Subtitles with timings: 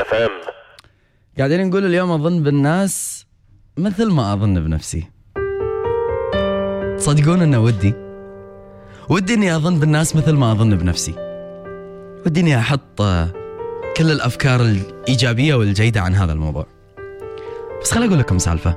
[0.00, 0.30] اف ام
[1.38, 3.26] قاعدين نقول اليوم أظن بالناس
[3.78, 5.10] مثل ما أظن بنفسي.
[6.98, 7.94] تصدقون إنه ودي.
[9.08, 11.14] ودي إني أظن بالناس مثل ما أظن بنفسي.
[12.26, 13.02] ودي إني أحط
[13.96, 16.66] كل الأفكار الإيجابية والجيدة عن هذا الموضوع.
[17.82, 18.76] بس خليني أقول لكم سالفة.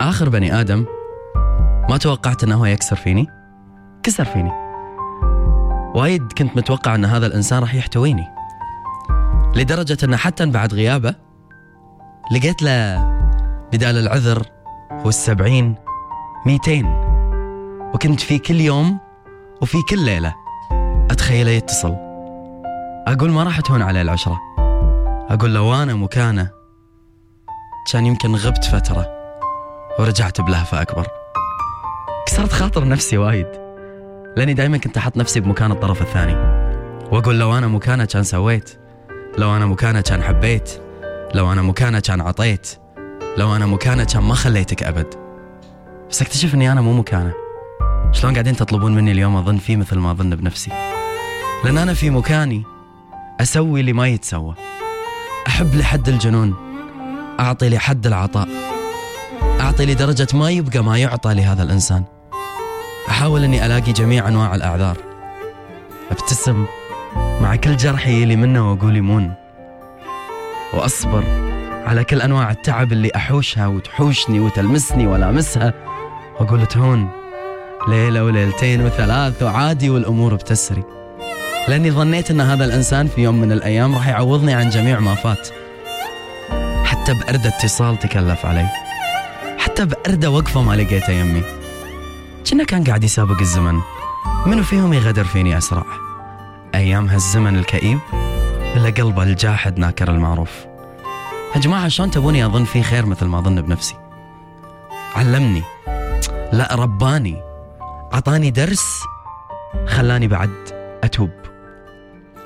[0.00, 0.86] آخر بني آدم
[1.90, 3.26] ما توقعت إنه هو يكسر فيني؟
[4.02, 4.52] كسر فيني.
[5.94, 8.39] وايد كنت متوقع إن هذا الإنسان راح يحتويني.
[9.56, 11.14] لدرجة أن حتى بعد غيابه
[12.32, 13.10] لقيت له
[13.72, 14.46] بدال العذر
[15.04, 15.74] والسبعين
[16.46, 16.86] ميتين.
[17.94, 18.98] وكنت في كل يوم
[19.62, 20.34] وفي كل ليلة
[21.10, 21.96] أتخيله يتصل.
[23.06, 24.38] أقول ما راح تهون عليه العشرة.
[25.30, 26.50] أقول لو أنا مكانه.
[27.92, 29.06] كان يمكن غبت فترة
[29.98, 31.06] ورجعت بلهفة أكبر.
[32.26, 33.46] كسرت خاطر نفسي وايد
[34.36, 36.34] لأني دايما كنت أحط نفسي بمكان الطرف الثاني.
[37.12, 38.79] وأقول لو أنا مكانه كان سويت.
[39.38, 40.70] لو أنا مكانه كان حبيت
[41.34, 42.68] لو أنا مكانه كان عطيت
[43.36, 45.14] لو أنا مكانه كان ما خليتك أبد.
[46.10, 47.32] بس أكتشف أني أنا مو مكانه.
[48.12, 50.70] شلون قاعدين تطلبون مني اليوم أظن فيه مثل ما أظن بنفسي.
[51.64, 52.62] لأن أنا في مكاني
[53.40, 54.54] أسوي اللي ما يتسوى.
[55.46, 56.54] أحب لحد الجنون
[57.40, 58.48] أعطي لحد العطاء.
[59.60, 62.04] أعطي لدرجة ما يبقى ما يعطى لهذا الإنسان.
[63.08, 64.96] أحاول أني ألاقي جميع أنواع الأعذار.
[66.10, 66.66] أبتسم
[67.40, 69.34] مع كل جرح يلي منه واقول يمون
[70.72, 71.24] وأصبر
[71.86, 75.74] على كل أنواع التعب اللي أحوشها وتحوشني وتلمسني والامسها
[76.40, 77.08] وأقول تهون
[77.88, 80.84] ليلة وليلتين وثلاث وعادي والأمور بتسري.
[81.68, 85.48] لأني ظنيت إن هذا الإنسان في يوم من الأيام راح يعوضني عن جميع ما فات.
[86.84, 88.68] حتى بأردة اتصال تكلف علي.
[89.58, 91.42] حتى بأردة وقفة ما لقيتها يمي.
[92.50, 93.80] كنا كان قاعد يسابق الزمن.
[94.46, 96.09] منو فيهم يغدر فيني أسرع؟
[96.74, 97.98] أيام هالزمن الكئيب
[98.76, 100.66] ولا قلبه الجاحد ناكر المعروف.
[101.54, 103.94] يا جماعة شلون تبوني أظن فيه خير مثل ما أظن بنفسي؟
[105.16, 105.62] علمني.
[106.52, 107.42] لا رباني.
[108.12, 109.02] عطاني درس
[109.86, 110.50] خلاني بعد
[111.04, 111.30] أتوب.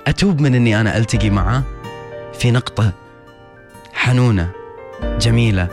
[0.06, 1.62] أتوب من أني أنا ألتقي معاه
[2.34, 2.92] في نقطة
[3.94, 4.50] حنونة
[5.02, 5.68] جميلة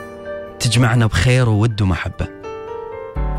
[0.60, 2.28] تجمعنا بخير وود ومحبة.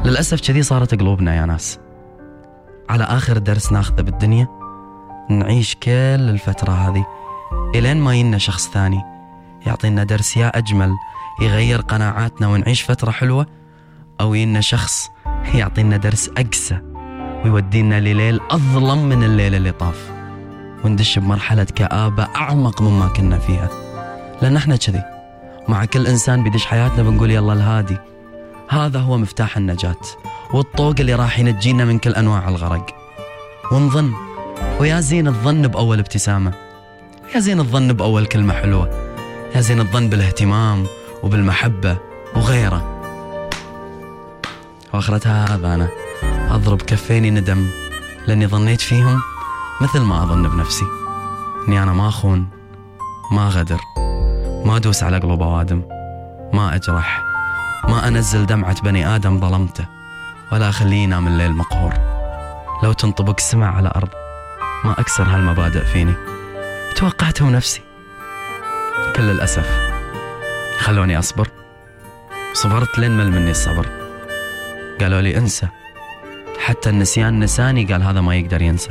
[0.05, 1.78] للأسف كذي صارت قلوبنا يا ناس.
[2.89, 4.62] على آخر درس ناخذه بالدنيا
[5.38, 7.06] نعيش كل الفترة هذه
[7.75, 9.00] إلين ما ينا شخص ثاني.
[9.66, 10.93] يعطينا درس يا أجمل
[11.41, 13.47] يغير قناعاتنا ونعيش فترة حلوة
[14.21, 15.09] أو ينا شخص
[15.54, 16.78] يعطينا درس أقسى
[17.44, 20.10] ويودينا لليل أظلم من الليل اللي طاف.
[20.84, 23.69] وندش بمرحلة كآبة أعمق مما كنا فيها.
[24.42, 25.03] لأن إحنا كذي
[25.69, 27.97] مع كل إنسان بيدش حياتنا بنقول يلا الهادي.
[28.69, 30.00] هذا هو مفتاح النجاة
[30.54, 32.87] والطوق اللي راح ينجينا من كل أنواع الغرق.
[33.72, 34.12] ونظن
[34.81, 36.53] ويا زين الظن بأول ابتسامة
[37.34, 38.91] يا زين الظن بأول كلمة حلوة
[39.55, 40.87] يا زين الظن بالاهتمام
[41.23, 41.97] وبالمحبة
[42.37, 43.01] وغيره.
[44.95, 45.89] وآخرتها هذا أنا
[46.51, 47.67] أضرب كفيني ندم
[48.27, 49.21] لأني ظنيت فيهم
[49.81, 50.84] مثل ما أظن بنفسي.
[51.69, 52.49] إني أنا ما أخون
[53.33, 53.81] ما غدر
[54.65, 55.83] ما أدوس على قلوب أوادم
[56.53, 57.22] ما أجرح
[57.89, 59.87] ما أنزل دمعة بني آدم ظلمته
[60.53, 61.93] ولا أخليه ينام الليل مقهور.
[62.83, 64.22] لو تنطبق سمع على أرض
[64.84, 66.15] ما أكسر هالمبادئ فيني.
[66.97, 67.81] توقعتهم نفسي.
[69.16, 69.93] كل الأسف
[70.78, 71.48] خلوني أصبر.
[72.53, 73.87] صبرت لين مل مني الصبر.
[75.00, 75.69] قالوا لي انسى.
[76.59, 78.91] حتى النسيان نساني قال هذا ما يقدر ينسى.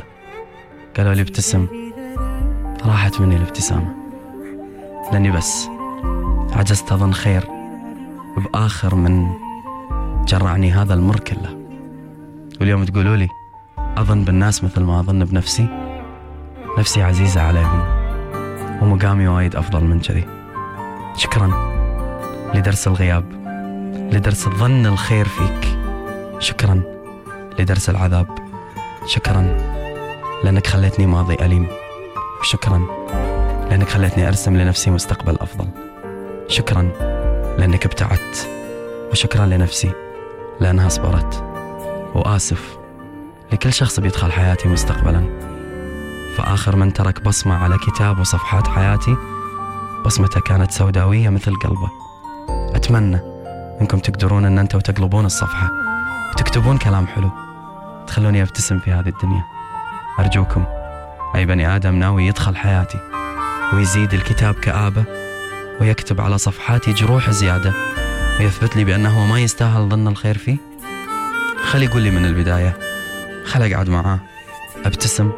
[0.96, 1.66] قالوا لي ابتسم.
[2.86, 3.94] راحت مني الابتسامة.
[5.12, 5.68] لأني بس
[6.52, 7.44] عجزت أظن خير
[8.36, 9.26] بآخر من
[10.24, 11.58] جرعني هذا المر كله.
[12.60, 13.28] واليوم تقولوا لي
[13.78, 15.81] أظن بالناس مثل ما أظن بنفسي.
[16.78, 17.84] نفسي عزيزة عليهم.
[18.82, 20.24] ومقامي وايد أفضل من كذي.
[21.16, 21.52] شكرا
[22.54, 23.24] لدرس الغياب
[24.12, 25.78] لدرس الظن الخير فيك.
[26.38, 26.82] شكرا
[27.58, 28.26] لدرس العذاب.
[29.06, 29.58] شكرا
[30.44, 31.66] لأنك خليتني ماضي أليم.
[32.40, 32.86] وشكرا
[33.70, 35.68] لأنك خليتني أرسم لنفسي مستقبل أفضل.
[36.48, 36.82] شكرا
[37.58, 38.50] لأنك ابتعدت.
[39.10, 39.92] وشكرا لنفسي
[40.60, 41.44] لأنها صبرت.
[42.14, 42.78] وآسف
[43.52, 45.51] لكل شخص بيدخل حياتي مستقبلا.
[46.36, 49.16] فآخر من ترك بصمة على كتاب وصفحات حياتي
[50.04, 51.90] بصمته كانت سوداوية مثل قلبه.
[52.48, 53.20] أتمنى
[53.80, 55.70] أنكم تقدرون أن أنتوا تقلبون الصفحة
[56.32, 57.30] وتكتبون كلام حلو.
[58.06, 59.44] تخلوني أبتسم في هذه الدنيا.
[60.18, 60.64] أرجوكم
[61.34, 62.98] أي بني آدم ناوي يدخل حياتي
[63.72, 65.04] ويزيد الكتاب كآبة
[65.80, 67.72] ويكتب على صفحاتي جروح زيادة
[68.40, 70.56] ويثبت لي بأنه ما يستاهل ظن الخير فيه؟
[71.62, 72.78] خلي يقول لي من البداية
[73.44, 74.18] خل أقعد معاه
[74.84, 75.32] أبتسم.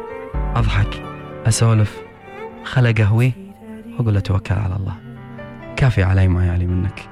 [0.55, 1.03] أضحك
[1.47, 1.95] أسولف
[2.63, 3.33] خلا قهوي
[3.99, 4.95] وأقول له توكل على الله.
[5.77, 7.09] كافي علي ما يعلي منك.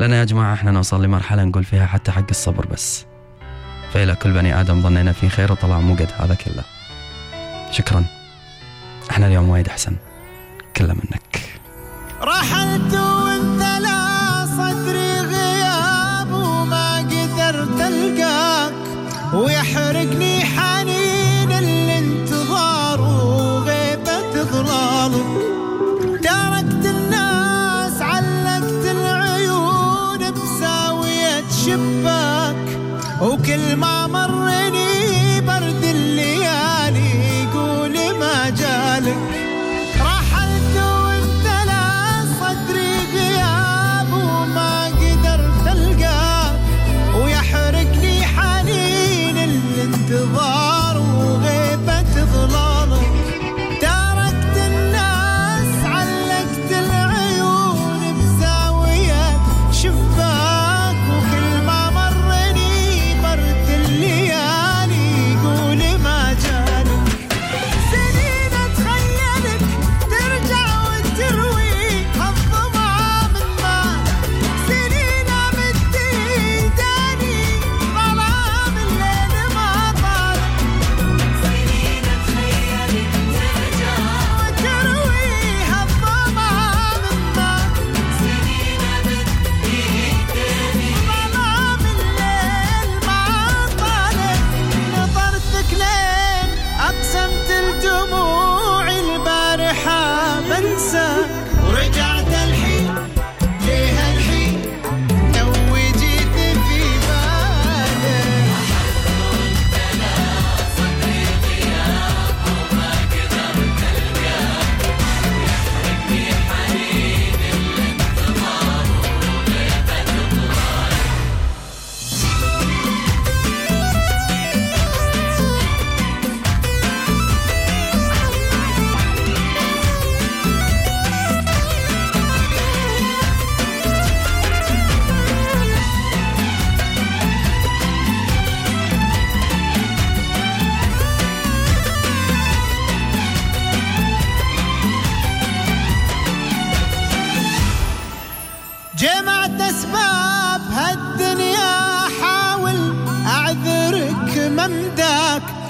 [0.00, 3.06] لأن يا جماعة إحنا نوصل لمرحلة نقول فيها حتى حق الصبر بس.
[3.92, 6.64] فإلى كل بني آدم ظنينا فيه خير وطلع مو قد هذا كله.
[7.70, 8.04] شكرا.
[9.10, 9.96] إحنا اليوم وايد أحسن.
[10.76, 11.40] كله منك.
[12.22, 18.72] رحلت وانت لا صدري غياب وما قدرت ألقاك.
[19.34, 20.25] ويحرقني
[39.06, 39.45] feeling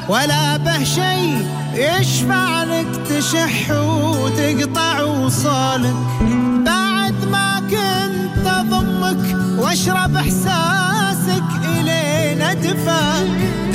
[0.08, 1.46] ولا به شيء.
[1.74, 5.96] يشفع لك تشح وتقطع وصالك؟
[6.66, 11.44] بعد ما كنت أضمك واشرب إحساسك
[11.78, 13.65] الين ادفاك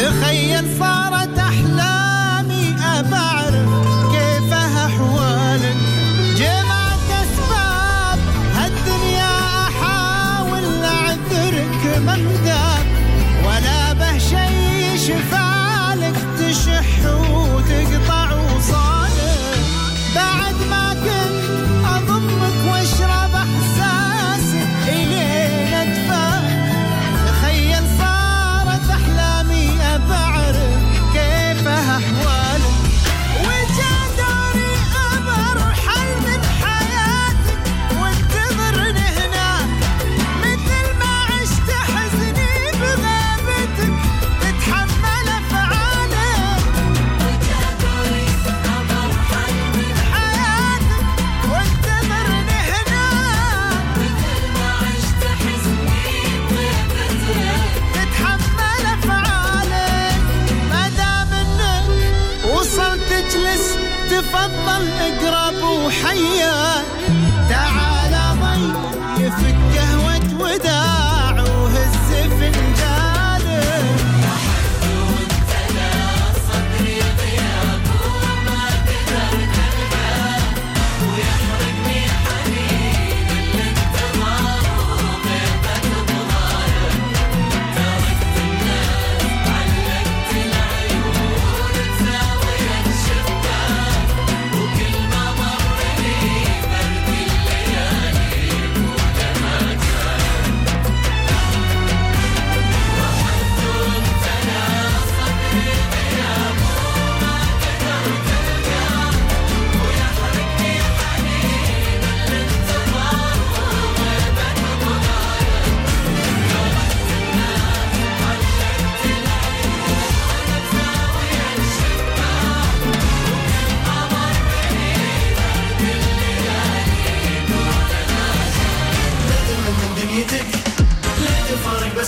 [66.11, 67.00] 哎呀。